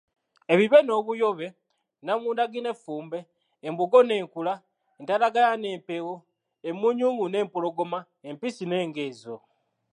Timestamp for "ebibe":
0.53-0.77